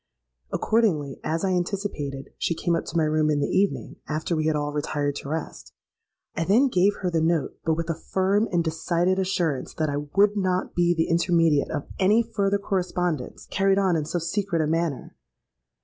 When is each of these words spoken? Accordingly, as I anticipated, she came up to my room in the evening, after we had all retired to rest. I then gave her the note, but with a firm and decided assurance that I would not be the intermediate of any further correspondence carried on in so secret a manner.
Accordingly, 0.51 1.19
as 1.23 1.45
I 1.45 1.51
anticipated, 1.51 2.29
she 2.39 2.55
came 2.55 2.75
up 2.75 2.85
to 2.85 2.97
my 2.97 3.03
room 3.03 3.29
in 3.29 3.39
the 3.39 3.55
evening, 3.55 3.97
after 4.07 4.35
we 4.35 4.47
had 4.47 4.55
all 4.55 4.73
retired 4.73 5.15
to 5.17 5.29
rest. 5.29 5.73
I 6.35 6.43
then 6.43 6.69
gave 6.69 6.95
her 7.01 7.11
the 7.11 7.21
note, 7.21 7.59
but 7.63 7.75
with 7.75 7.87
a 7.87 7.93
firm 7.93 8.49
and 8.51 8.63
decided 8.63 9.19
assurance 9.19 9.75
that 9.75 9.91
I 9.91 9.97
would 10.15 10.35
not 10.35 10.73
be 10.73 10.95
the 10.95 11.07
intermediate 11.07 11.69
of 11.69 11.85
any 11.99 12.23
further 12.23 12.57
correspondence 12.57 13.45
carried 13.51 13.77
on 13.77 13.95
in 13.95 14.05
so 14.05 14.17
secret 14.17 14.63
a 14.63 14.65
manner. 14.65 15.15